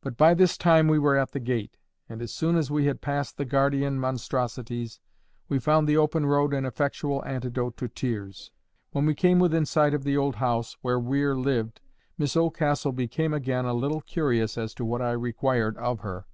[0.00, 1.76] But by this time we were at the gate,
[2.08, 4.98] and as soon as we had passed the guardian monstrosities,
[5.48, 8.50] we found the open road an effectual antidote to tears.
[8.90, 11.80] When we came within sight of the old house where Weir lived,
[12.18, 16.26] Miss Oldcastle became again a little curious as to what I required of her.